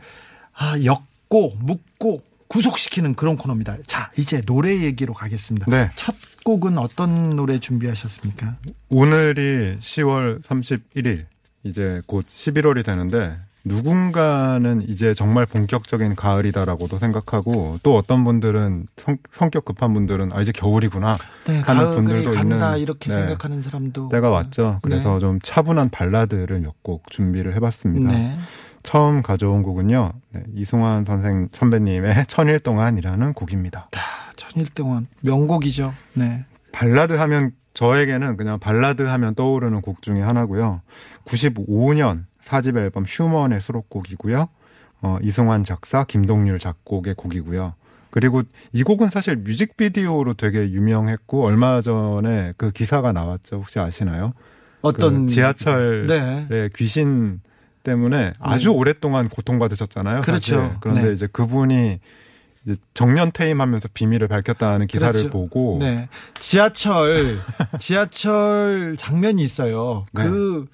[0.55, 3.79] 아, 엮고 묶고 구속시키는 그런 코너입니다.
[3.89, 5.67] 자 이제 노래 얘기로 가겠습니다.
[5.69, 5.91] 네.
[5.97, 8.57] 첫 곡은 어떤 노래 준비하셨습니까?
[8.89, 11.25] 오늘이 10월 31일,
[11.65, 19.65] 이제 곧 11월이 되는데, 누군가는 이제 정말 본격적인 가을이다라고도 생각하고, 또 어떤 분들은 성, 성격
[19.65, 24.31] 급한 분들은 아, 이제 겨울이구나 네, 하는 분들도 간다 있는 이렇게 네, 생각하는 사람도 때가
[24.31, 24.79] 왔죠.
[24.83, 25.19] 그래서 네.
[25.19, 28.13] 좀 차분한 발라드를 몇 곡 준비를 해봤습니다.
[28.13, 28.39] 네.
[28.85, 33.89] 처음 가져온 곡은요, 네, 이승환 선생 선배님의 천일 동안이라는 곡입니다.
[34.37, 35.93] 천일 동안 명곡이죠.
[36.15, 36.45] 네.
[36.71, 40.81] 발라드 하면 저에게는 그냥 발라드 하면 떠오르는 곡 중에 하나고요.
[41.25, 44.49] 95년 4집 앨범 휴먼의 수록곡이고요.
[45.03, 47.75] 어, 이승환 작사, 김동률 작곡의 곡이고요.
[48.11, 53.57] 그리고 이 곡은 사실 뮤직비디오로 되게 유명했고 얼마 전에 그 기사가 나왔죠.
[53.57, 54.33] 혹시 아시나요?
[54.81, 56.69] 어떤 그 지하철의 네.
[56.77, 57.41] 귀신
[57.83, 60.23] 때문에 아주 오랫동안 고통받으셨잖아요.
[60.23, 60.55] 그렇죠.
[60.55, 60.77] 사실.
[60.81, 61.13] 그런데 네.
[61.13, 61.99] 이제 그분이
[62.65, 65.31] 이제 정년 퇴임하면서 비밀을 밝혔다는 기사를 그렇죠.
[65.31, 66.09] 보고 네.
[66.41, 67.37] 지하철
[67.79, 70.07] 지하철 장면이 있어요.
[70.13, 70.25] 네.
[70.25, 70.67] 그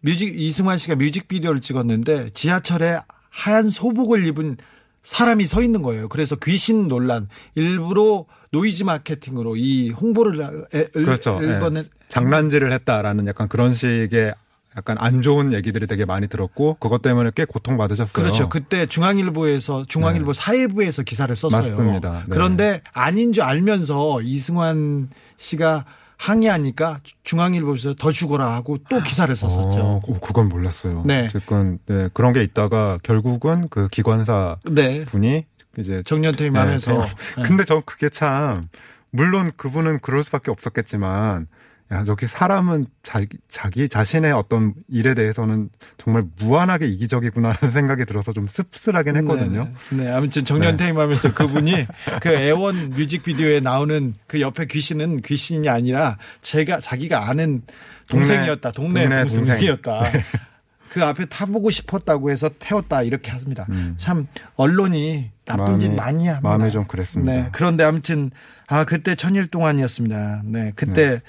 [0.00, 2.98] 뮤직 이승환 씨가 뮤직비디오를 찍었는데 지하철에
[3.30, 4.56] 하얀 소복을 입은
[5.02, 6.08] 사람이 서 있는 거예요.
[6.08, 11.38] 그래서 귀신 논란 일부러 노이즈 마케팅으로 이 홍보를 그렇죠.
[11.40, 11.84] 일본에 예.
[12.08, 14.34] 장난질을 했다라는 약간 그런 식의
[14.76, 18.12] 약간 안 좋은 얘기들이 되게 많이 들었고 그것 때문에 꽤 고통받으셨어요.
[18.12, 18.48] 그렇죠.
[18.48, 21.62] 그때 중앙일보에서 중앙일보 사회부에서 기사를 썼어요.
[21.62, 21.70] 네.
[21.70, 22.12] 맞습니다.
[22.12, 22.24] 네.
[22.28, 25.86] 그런데 아닌 줄 알면서 이승환 씨가
[26.18, 29.80] 항의하니까 중앙일보에서 더 죽어라 하고 또 기사를 썼었죠.
[29.80, 31.02] 어, 어, 그건 몰랐어요.
[31.04, 31.26] 네.
[31.26, 35.04] 어쨌건 네, 그런 게 있다가 결국은 그 기관사 네.
[35.04, 35.44] 분이
[35.78, 36.98] 이제 정년퇴임하면서 네,
[37.36, 37.42] 네.
[37.44, 38.68] 근데 저 그게 참
[39.10, 41.48] 물론 그분은 그럴 수밖에 없었겠지만
[41.92, 45.68] 야 저기 사람은 자기 자기 자신의 어떤 일에 대해서는
[45.98, 49.68] 정말 무한하게 이기적이구나라는 생각이 들어서 좀 씁쓸하긴 했거든요.
[49.90, 51.86] 네, 네, 아무튼 정년퇴임 하면서 그분이
[52.20, 57.62] 그 애원 뮤직비디오에 나오는 그 옆에 귀신은 귀신이 아니라 제가 자기가 아는
[58.08, 58.72] 동생이었다.
[58.72, 60.10] 동네, 동네 동생이었다.
[60.90, 63.66] 그 앞에 타보고 싶었다고 해서 태웠다 이렇게 합니다.
[63.96, 65.96] 참 언론이 나쁜 짓 음.
[65.96, 66.48] 많이 합니다.
[66.48, 67.32] 마음이 좀 그랬습니다.
[67.32, 68.30] 네, 그런데 아무튼
[68.66, 70.42] 아 그때 천일 동안이었습니다.
[70.44, 71.20] 네, 그때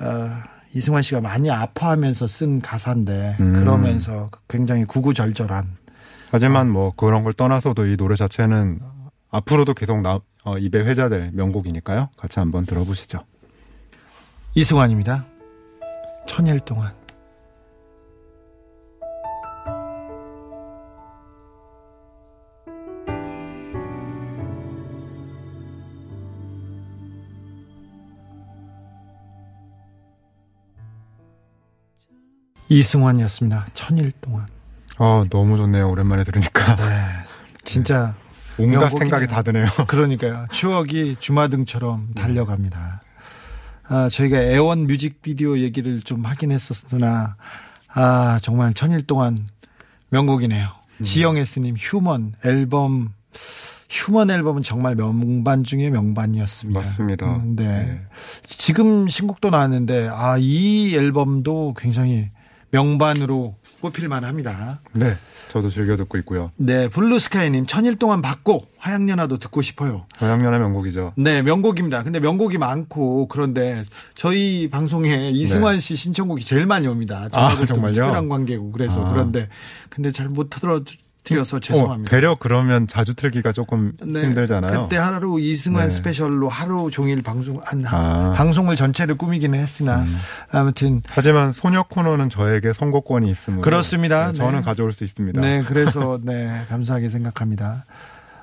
[0.00, 0.30] 어,
[0.74, 3.52] 이승환 씨가 많이 아파하면서 쓴 가사인데 음.
[3.54, 5.64] 그러면서 굉장히 구구절절한
[6.30, 8.80] 하지만 뭐 그런 걸 떠나서도 이 노래 자체는
[9.30, 12.10] 앞으로도 계속 나, 어, 입에 회자될 명곡이니까요.
[12.16, 13.20] 같이 한번 들어보시죠.
[14.54, 15.24] 이승환입니다.
[16.26, 16.92] 천일 동안.
[32.68, 33.66] 이승환이었습니다.
[33.74, 34.46] 천일 동안.
[34.98, 35.88] 아 너무 좋네요.
[35.90, 36.76] 오랜만에 들으니까
[37.64, 38.14] 진짜
[38.58, 38.98] 온갖 명곡이네요.
[38.98, 39.66] 생각이 다 드네요.
[39.86, 40.46] 그러니까요.
[40.50, 43.02] 추억이 주마등처럼 달려갑니다.
[43.88, 47.36] 아, 저희가 애원 뮤직비디오 얘기를 좀 하긴 했었으나,
[47.88, 49.38] 아, 정말 천일 동안
[50.10, 50.66] 명곡이네요.
[50.98, 51.04] 음.
[51.04, 53.12] 지영애 스님 휴먼 앨범,
[53.88, 56.80] 휴먼 앨범은 정말 명반 중에 명반이었습니다.
[56.80, 57.26] 맞습니다.
[57.26, 57.64] 음, 네.
[57.64, 58.00] 네.
[58.44, 62.30] 지금 신곡도 나왔는데, 아, 이 앨범도 굉장히
[62.70, 64.80] 명반으로 뽑힐만 합니다.
[64.92, 65.16] 네,
[65.50, 66.50] 저도 즐겨 듣고 있고요.
[66.56, 70.06] 네, 블루스카이님 천일 동안 받고 화양연화도 듣고 싶어요.
[70.18, 71.12] 저양년의 명곡이죠.
[71.16, 72.02] 네, 명곡입니다.
[72.02, 77.28] 근데 명곡이 많고 그런데 저희 방송에 이승환 씨 신청곡이 제일 많이 옵니다.
[77.32, 77.64] 네.
[77.64, 77.92] 정말요?
[77.94, 79.10] 특별한 관계고 그래서 아.
[79.10, 79.48] 그런데
[79.90, 80.82] 근데 잘 못 들어
[81.26, 82.08] 드려서 죄송합니다.
[82.08, 84.84] 어, 되려 그러면 자주 틀기가 조금 네, 힘들잖아요.
[84.84, 85.90] 그때 하루 이승환 네.
[85.90, 88.30] 스페셜로 하루 종일 방송 한 아.
[88.30, 88.32] 음.
[88.34, 90.06] 방송을 전체를 꾸미기는 했으나
[90.50, 94.28] 아무튼 하지만 소녀 코너는 저에게 선곡권이 있으므로 그렇습니다.
[94.28, 94.64] 네, 저는 네.
[94.64, 95.40] 가져올 수 있습니다.
[95.40, 97.84] 네, 그래서 네 감사하게 생각합니다.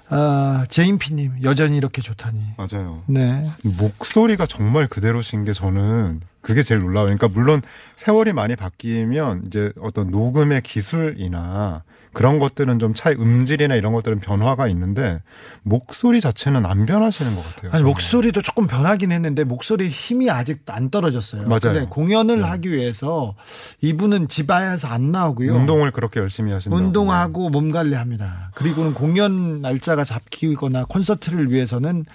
[0.10, 2.40] 아, 제인피님 여전히 이렇게 좋다니.
[2.58, 3.02] 맞아요.
[3.08, 7.16] 네, 목소리가 정말 그대로신 게 저는 그게 제일 놀라워요.
[7.16, 7.62] 그러니까 물론
[7.96, 14.68] 세월이 많이 바뀌면 이제 어떤 녹음의 기술이나 그런 것들은 좀 차이, 음질이나 이런 것들은 변화가
[14.68, 15.22] 있는데
[15.64, 17.72] 목소리 자체는 안 변하시는 것 같아요.
[17.72, 17.84] 아니.
[17.84, 21.44] 목소리도 조금 변하긴 했는데 목소리 힘이 아직 안 떨어졌어요.
[21.44, 21.60] 맞아요.
[21.60, 22.48] 근데 공연을 네.
[22.48, 23.36] 하기 위해서
[23.82, 25.54] 이분은 집안에서 안 나오고요.
[25.54, 26.82] 운동을 그렇게 열심히 하신다고.
[26.82, 28.52] 운동하고 몸 관리합니다.
[28.54, 32.06] 그리고는 공연 날짜가 잡히거나 콘서트를 위해서는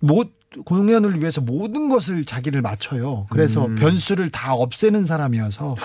[0.00, 3.26] 못 공연을 위해서 모든 것을 자기를 맞춰요.
[3.30, 3.74] 그래서 음.
[3.76, 5.76] 변수를 다 없애는 사람이어서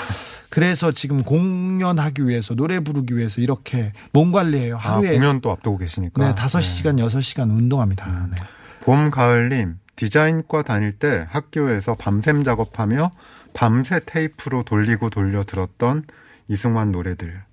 [0.50, 4.76] 그래서 지금 공연하기 위해서 노래 부르기 위해서 이렇게 몸 관리해요.
[4.78, 6.26] 아, 하루에 공연 또 앞두고 계시니까.
[6.28, 8.28] 네, 5시간, 6시간 운동합니다.
[8.32, 8.38] 네.
[8.82, 13.12] 봄, 가을 님, 디자인과 다닐 때 학교에서 밤샘 작업하며
[13.54, 16.04] 밤새 테이프로 돌리고 돌려 들었던
[16.48, 17.47] 이승환 노래들.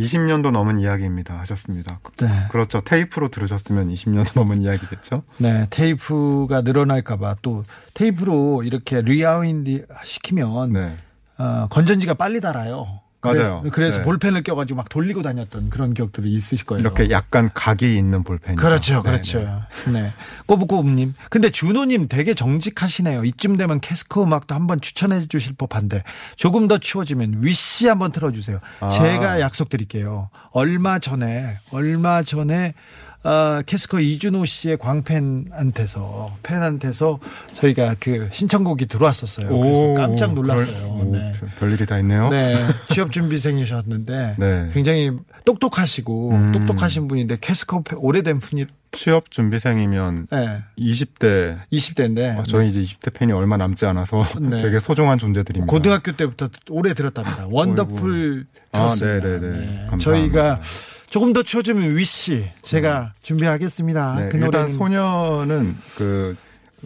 [0.00, 1.38] 20년도 넘은 이야기입니다.
[1.40, 2.00] 하셨습니다.
[2.20, 2.28] 네.
[2.50, 2.80] 그렇죠.
[2.80, 5.22] 테이프로 들으셨으면 20년도 넘은 이야기겠죠?
[5.38, 10.96] 네, 테이프가 늘어날까봐 또 테이프로 이렇게 리아윈디 시키면 네.
[11.38, 13.00] 어, 건전지가 빨리 닳아요.
[13.22, 13.60] 맞아요.
[13.60, 14.04] 그래서, 그래서 네.
[14.04, 16.80] 볼펜을 껴가지고 막 돌리고 다녔던 그런 기억들이 있으실 거예요.
[16.80, 18.60] 이렇게 약간 각이 있는 볼펜이죠.
[18.60, 19.40] 그렇죠, 네, 그렇죠.
[19.86, 19.92] 네.
[19.92, 20.12] 네.
[20.46, 21.14] 꼬부꼬부님.
[21.28, 23.24] 근데 준호님 되게 정직하시네요.
[23.24, 26.02] 이쯤 되면 캐스커 음악도 한번 추천해 주실 법한데
[26.36, 28.58] 조금 더 추워지면 위시 한번 틀어주세요.
[28.80, 28.88] 아.
[28.88, 30.30] 제가 약속드릴게요.
[30.52, 32.74] 얼마 전에, 얼마 전에
[33.22, 37.18] 어, 캐스커 이준호 씨의 광팬한테서 팬한테서
[37.52, 39.48] 저희가 그 신청곡이 들어왔었어요.
[39.48, 40.86] 그래서 오, 깜짝 별- 놀랐어요.
[40.88, 41.32] 오, 네.
[41.38, 42.30] 별- 별일이 다 있네요.
[42.30, 42.56] 네,
[42.88, 44.70] 취업 준비생이셨는데 네.
[44.72, 45.12] 굉장히
[45.44, 46.52] 똑똑하시고 음.
[46.52, 53.32] 똑똑하신 분인데 캐스커 오래된 분이 취업 준비생이면 네, 20대 20대인데 아, 저희 이제 20대 팬이
[53.32, 54.60] 얼마 남지 않아서 네.
[54.62, 55.70] 되게 소중한 존재들입니다.
[55.70, 57.46] 고등학교 때부터 오래 들었답니다.
[57.50, 59.20] 원더풀 아, 들었습니다.
[59.28, 59.86] 네네 네.
[59.90, 59.98] 감사합니다.
[59.98, 60.60] 저희가
[61.10, 64.14] 조금 더 추워지면 위시 제가 준비하겠습니다.
[64.14, 66.36] 네, 그 일단 노래는 소녀는 그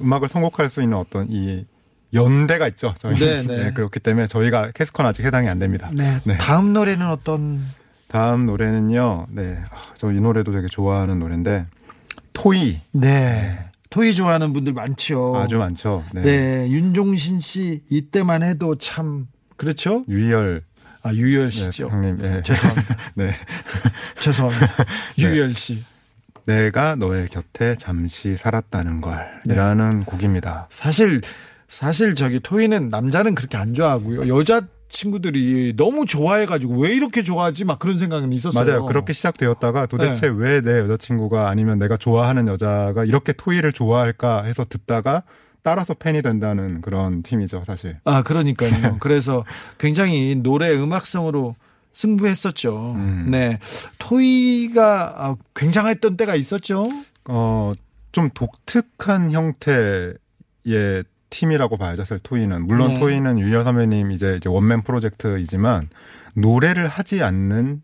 [0.00, 1.64] 음악을 선곡할 수 있는 어떤 이
[2.14, 2.94] 연대가 있죠.
[2.98, 3.72] 저희 네, 네, 네.
[3.72, 5.90] 그렇기 때문에 저희가 캐스컨 아직 해당이 안 됩니다.
[5.92, 6.38] 네, 네.
[6.38, 7.60] 다음 노래는 어떤
[8.08, 9.26] 다음 노래는요.
[9.30, 9.58] 네.
[9.98, 11.66] 저 이 노래도 되게 좋아하는 노래인데
[12.32, 13.58] 토이 네.
[13.90, 15.36] 토이 좋아하는 분들 많죠.
[15.36, 16.02] 아주 많죠.
[16.12, 16.22] 네.
[16.22, 20.04] 네, 윤종신 씨 이때만 해도 참 그렇죠?
[20.08, 20.62] 유희열
[21.04, 21.88] 아 유열 네, 씨죠.
[21.90, 22.16] 형님.
[22.16, 22.42] 네.
[22.42, 22.96] 죄송합니다.
[23.14, 23.34] 네.
[24.18, 24.66] 죄송합니다.
[25.18, 25.82] 유열 씨.
[26.46, 30.66] 내가 너의 곁에 잠시 살았다는 걸이라는 곡입니다.
[30.70, 31.20] 사실
[31.68, 34.28] 사실 저기 토이는 남자는 그렇게 안 좋아하고요.
[34.28, 38.64] 여자 친구들이 너무 좋아해가지고 왜 이렇게 좋아하지 막 그런 생각은 있었어요.
[38.64, 38.86] 맞아요.
[38.86, 45.22] 그렇게 시작되었다가 도대체 왜내 여자친구가 아니면 내가 좋아하는 여자가 이렇게 토이를 좋아할까 해서 듣다가
[45.64, 47.98] 따라서 팬이 된다는 그런 팀이죠, 사실.
[48.04, 48.98] 아 그러니까요.
[49.00, 49.44] 그래서
[49.78, 51.56] 굉장히 노래 음악성으로
[51.94, 52.92] 승부했었죠.
[52.96, 53.26] 음.
[53.30, 53.58] 네,
[53.98, 56.86] 토이가 아, 굉장했던 때가 있었죠.
[57.28, 57.72] 어,
[58.12, 62.66] 좀 독특한 형태의 팀이라고 봐야죠, 사실 토이는.
[62.66, 63.00] 물론 네.
[63.00, 65.88] 토이는 유열 선배님 이제, 이제 원맨 프로젝트이지만
[66.36, 67.80] 노래를 하지 않는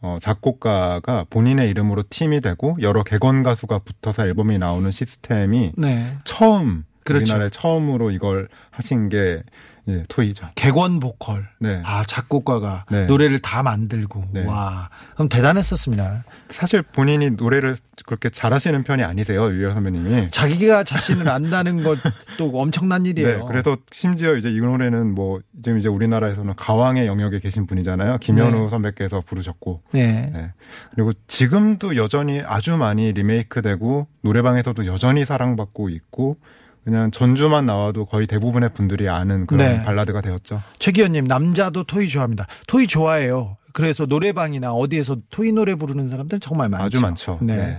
[0.00, 6.84] 어, 작곡가가 본인의 이름으로 팀이 되고 여러 객원 가수가 붙어서 앨범이 나오는 시스템이 네, 처음
[7.04, 7.24] 그렇죠.
[7.24, 9.42] 우리나라에 처음으로 이걸 하신 게
[9.86, 10.48] 이제 토이죠.
[10.54, 11.48] 객원 보컬.
[11.58, 11.80] 네.
[11.84, 13.06] 아 작곡가가 네.
[13.06, 14.46] 노래를 다 만들고 네.
[14.46, 16.24] 와 그럼 대단했었습니다.
[16.50, 17.74] 사실 본인이 노래를
[18.06, 20.30] 그렇게 잘하시는 편이 아니세요, 유열 선배님이.
[20.30, 23.38] 자기가 자신을 안다는 것도 엄청난 일이에요.
[23.38, 28.18] 네, 그래서 심지어 이제 이 노래는 뭐 지금 이제 우리나라에서는 가왕의 영역에 계신 분이잖아요.
[28.18, 28.68] 김현우 네.
[28.68, 30.30] 선배께서 부르셨고, 네.
[30.32, 30.52] 네.
[30.94, 36.36] 그리고 지금도 여전히 아주 많이 리메이크 되고 노래방에서도 여전히 사랑받고 있고
[36.84, 39.82] 그냥 전주만 나와도 거의 대부분의 분들이 아는 그런 네.
[39.82, 40.62] 발라드가 되었죠.
[40.78, 42.46] 최 기현님 남자도 토이 좋아합니다.
[42.66, 43.56] 토이 좋아해요.
[43.72, 46.84] 그래서 노래방이나 어디에서 토이 노래 부르는 사람들 정말 많죠.
[46.84, 47.38] 아주 많죠.
[47.40, 47.56] 네.
[47.56, 47.78] 네.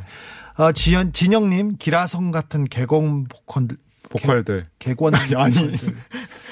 [0.58, 3.68] 어, 지연 진영님 기라성 같은 개공 보컬
[4.10, 5.54] 보컬들 개권 아니.
[5.56, 5.72] 보컬들.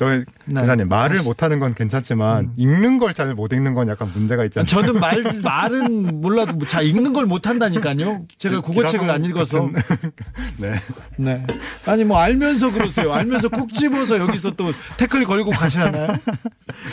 [0.00, 0.62] 저희 네.
[0.62, 4.66] 기자님 말을 못하는 건 괜찮지만 읽는 걸 잘 못 읽는 건 약간 문제가 있잖아요.
[4.66, 8.22] 저는 말 말은 몰라도 뭐잘 읽는 걸 못 한다니까요.
[8.38, 9.68] 제가 국어책을 안 읽어서.
[10.56, 10.80] 네.
[11.18, 11.46] 네.
[11.84, 13.12] 아니 뭐 알면서 그러세요.
[13.12, 16.16] 알면서 꼭 집어서 여기서 또 태클 걸고 가시나요?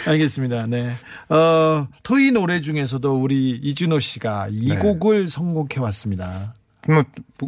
[0.05, 0.67] 알겠습니다.
[0.67, 0.93] 네.
[1.29, 4.75] 어, 토이 노래 중에서도 우리 이준호 씨가 이 네.
[4.79, 6.55] 곡을 선곡해 왔습니다.
[6.87, 7.03] 뭐,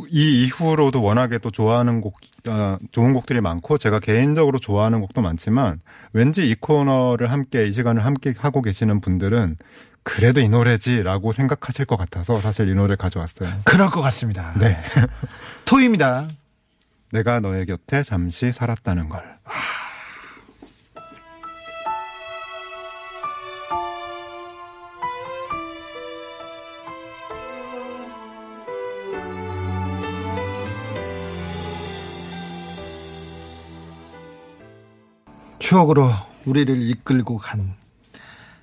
[0.10, 5.82] 이 이후로도 워낙에 또 좋아하는 곡, 어, 좋은 곡들이 많고, 제가 개인적으로 좋아하는 곡도 많지만,
[6.14, 9.58] 왠지 이 코너를 함께, 이 시간을 함께 하고 계시는 분들은,
[10.04, 13.50] 그래도 이 노래지라고 생각하실 것 같아서 사실 이 노래를 가져왔어요.
[13.64, 14.54] 그럴 것 같습니다.
[14.60, 14.78] 네.
[15.66, 16.28] 토이입니다.
[17.12, 19.24] 내가 너의 곁에 잠시 살았다는 걸.
[35.70, 36.10] 추억으로
[36.46, 37.76] 우리를 이끌고 간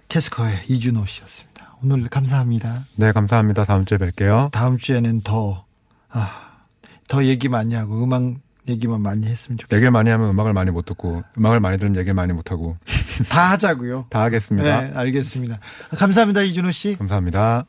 [0.09, 1.77] 캐스커의 이준호 씨였습니다.
[1.81, 2.81] 오늘 감사합니다.
[2.97, 3.65] 네, 감사합니다.
[3.65, 4.51] 다음 주에 뵐게요.
[4.51, 5.65] 다음 주에는 더,
[6.09, 6.65] 아,
[7.07, 8.23] 더 얘기 많이 하고 음악
[8.67, 9.77] 얘기만 많이 했으면 좋겠어요.
[9.77, 12.77] 얘기를 많이 하면 음악을 많이 못 듣고, 음악을 많이 들으면 얘기를 많이 못 하고,
[13.31, 14.07] 다 하자고요.
[14.11, 14.81] 다 하겠습니다.
[14.81, 15.61] 네, 알겠습니다.
[15.91, 16.97] 감사합니다, 이준호 씨.
[16.97, 17.67] 감사합니다.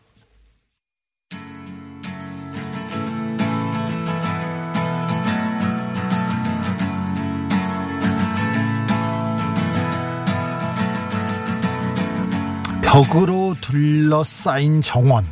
[12.87, 15.25] 벽으로 둘러싸인 정원.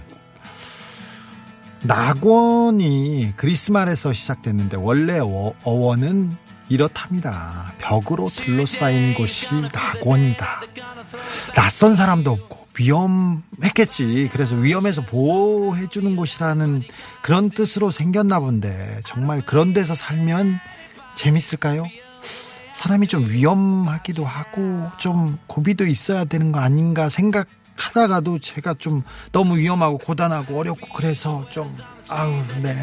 [1.83, 6.35] 낙원이 그리스 말에서 시작됐는데 원래 어- 어원은
[6.67, 7.71] 이렇답니다.
[7.77, 10.63] 벽으로 둘러싸인 곳이 낙원이다.
[11.55, 14.29] 낯선 사람도 없고 위험했겠지.
[14.33, 16.83] 그래서 위험해서 보호해주는 곳이라는
[17.21, 20.59] 그런 뜻으로 생겼나 본데 정말 그런 데서 살면
[21.15, 21.85] 재밌을까요?
[22.75, 29.97] 사람이 좀 위험하기도 하고 좀 고비도 있어야 되는 거 아닌가 생각하다가도 제가 좀 너무 위험하고
[29.97, 31.75] 고단하고 어렵고 그래서 좀
[32.09, 32.75] 아우 네.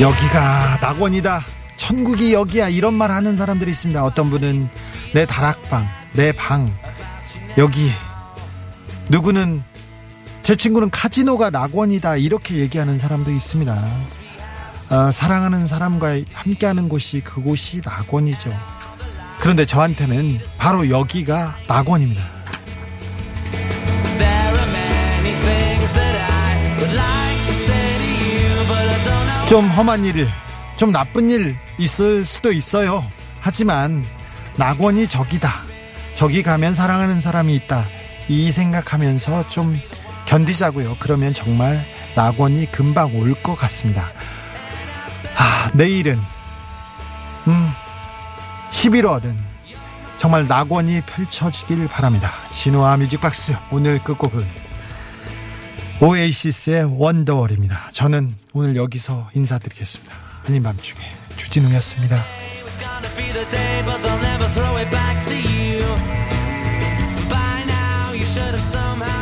[0.00, 1.40] 여기가 낙원이다.
[1.76, 2.68] 천국이 여기야.
[2.68, 4.04] 이런 말 하는 사람들이 있습니다.
[4.04, 4.68] 어떤 분은
[5.14, 6.72] 내 다락방 내 방.
[7.58, 7.90] 여기
[9.08, 9.62] 누구는
[10.42, 13.84] 제 친구는 카지노가 낙원이다 이렇게 얘기하는 사람도 있습니다.
[14.90, 18.50] 어, 사랑하는 사람과 함께하는 곳이 그곳이 낙원이죠.
[19.38, 22.22] 그런데 저한테는 바로 여기가 낙원입니다.
[29.48, 30.28] 좀 험한 일,
[30.76, 33.04] 좀 나쁜 일 있을 수도 있어요.
[33.40, 34.04] 하지만
[34.56, 35.62] 낙원이 저기다.
[36.14, 37.84] 저기 가면 사랑하는 사람이 있다.
[38.28, 39.76] 이 생각하면서 좀
[40.30, 40.96] 견디자고요.
[41.00, 44.12] 그러면 정말 낙원이 금방 올 것 같습니다.
[45.36, 46.18] 아, 내일은
[47.48, 47.68] 음
[48.70, 49.34] 11월은
[50.18, 52.30] 정말 낙원이 펼쳐지길 바랍니다.
[52.52, 54.46] 진호와 뮤직박스 오늘 끝곡은
[56.00, 57.90] 오에이시스의 원더월입니다.
[57.92, 60.14] 저는 오늘 여기서 인사드리겠습니다.
[60.46, 61.10] 아닌 밤중에
[68.50, 69.19] have somehow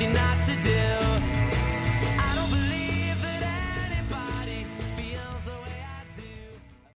[0.00, 0.39] she not